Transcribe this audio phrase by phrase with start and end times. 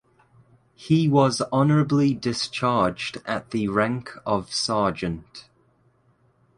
[0.73, 5.47] He was honorably discharged at the rank of Sergeant.